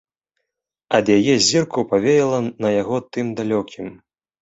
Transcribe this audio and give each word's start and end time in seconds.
Ад 0.99 1.05
яе 1.17 1.35
зірку 1.49 1.79
павеяла 1.93 2.43
на 2.63 2.69
яго 2.81 2.97
тым 3.15 3.27
далёкім. 3.45 3.97